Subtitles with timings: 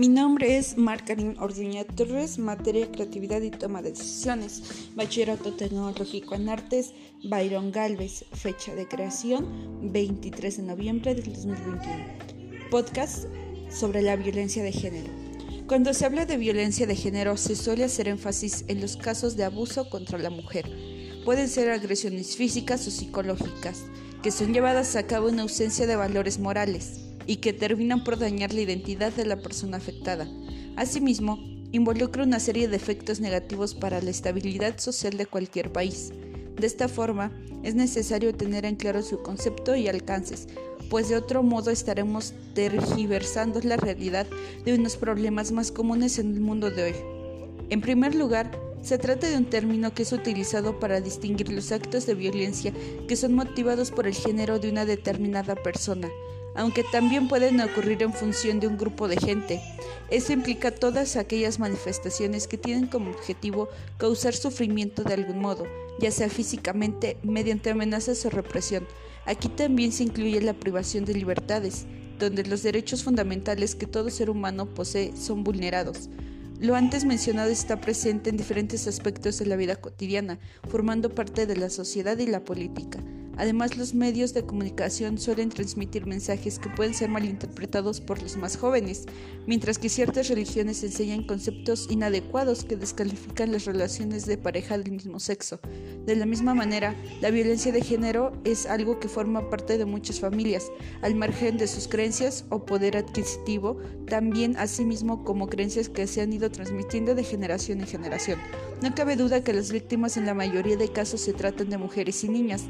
[0.00, 4.62] Mi nombre es Marcarín Orduña Torres, materia creatividad y toma de decisiones,
[4.94, 12.06] bachillerato tecnológico en artes, Byron Galvez, fecha de creación 23 de noviembre del 2021.
[12.70, 13.26] Podcast
[13.68, 15.10] sobre la violencia de género.
[15.66, 19.44] Cuando se habla de violencia de género se suele hacer énfasis en los casos de
[19.44, 20.64] abuso contra la mujer.
[21.26, 23.84] Pueden ser agresiones físicas o psicológicas,
[24.22, 28.52] que son llevadas a cabo en ausencia de valores morales y que terminan por dañar
[28.52, 30.26] la identidad de la persona afectada.
[30.74, 31.38] Asimismo,
[31.70, 36.12] involucra una serie de efectos negativos para la estabilidad social de cualquier país.
[36.58, 37.30] De esta forma,
[37.62, 40.48] es necesario tener en claro su concepto y alcances,
[40.88, 44.26] pues de otro modo estaremos tergiversando la realidad
[44.64, 46.94] de unos problemas más comunes en el mundo de hoy.
[47.68, 48.50] En primer lugar,
[48.82, 52.72] se trata de un término que es utilizado para distinguir los actos de violencia
[53.06, 56.08] que son motivados por el género de una determinada persona,
[56.54, 59.60] aunque también pueden ocurrir en función de un grupo de gente.
[60.10, 65.66] Esto implica todas aquellas manifestaciones que tienen como objetivo causar sufrimiento de algún modo,
[66.00, 68.86] ya sea físicamente, mediante amenazas o represión.
[69.26, 71.86] Aquí también se incluye la privación de libertades,
[72.18, 76.08] donde los derechos fundamentales que todo ser humano posee son vulnerados.
[76.58, 81.56] Lo antes mencionado está presente en diferentes aspectos de la vida cotidiana, formando parte de
[81.56, 83.02] la sociedad y la política.
[83.40, 88.58] Además, los medios de comunicación suelen transmitir mensajes que pueden ser malinterpretados por los más
[88.58, 89.06] jóvenes,
[89.46, 95.20] mientras que ciertas religiones enseñan conceptos inadecuados que descalifican las relaciones de pareja del mismo
[95.20, 95.58] sexo.
[96.04, 100.20] De la misma manera, la violencia de género es algo que forma parte de muchas
[100.20, 106.20] familias, al margen de sus creencias o poder adquisitivo, también asimismo como creencias que se
[106.20, 108.38] han ido transmitiendo de generación en generación.
[108.82, 112.24] No cabe duda que las víctimas en la mayoría de casos se tratan de mujeres
[112.24, 112.64] y niñas,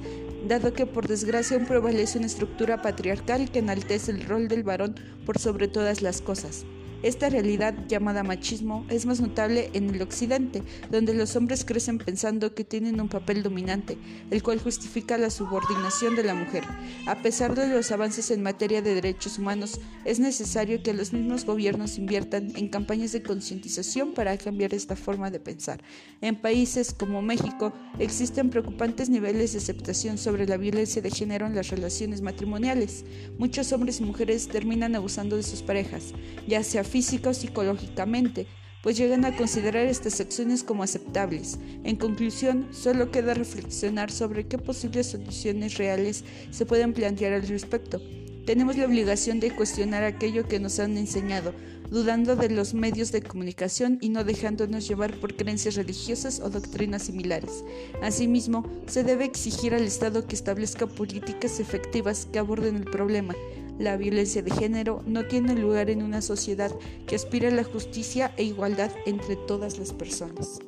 [0.48, 4.96] dado que por desgracia aún prevalece una estructura patriarcal que enaltece el rol del varón
[5.24, 6.64] por sobre todas las cosas.
[7.02, 12.54] Esta realidad llamada machismo es más notable en el occidente, donde los hombres crecen pensando
[12.54, 13.96] que tienen un papel dominante,
[14.30, 16.64] el cual justifica la subordinación de la mujer.
[17.06, 21.46] A pesar de los avances en materia de derechos humanos, es necesario que los mismos
[21.46, 25.82] gobiernos inviertan en campañas de concientización para cambiar esta forma de pensar.
[26.20, 31.54] En países como México existen preocupantes niveles de aceptación sobre la violencia de género en
[31.54, 33.04] las relaciones matrimoniales.
[33.38, 36.12] Muchos hombres y mujeres terminan abusando de sus parejas,
[36.46, 38.46] ya sea física o psicológicamente,
[38.82, 41.58] pues llegan a considerar estas acciones como aceptables.
[41.84, 48.00] En conclusión, solo queda reflexionar sobre qué posibles soluciones reales se pueden plantear al respecto.
[48.46, 51.52] Tenemos la obligación de cuestionar aquello que nos han enseñado,
[51.90, 57.02] dudando de los medios de comunicación y no dejándonos llevar por creencias religiosas o doctrinas
[57.02, 57.64] similares.
[58.02, 63.34] Asimismo, se debe exigir al Estado que establezca políticas efectivas que aborden el problema,
[63.80, 66.70] la violencia de género no tiene lugar en una sociedad
[67.06, 70.60] que aspira a la justicia e igualdad entre todas las personas.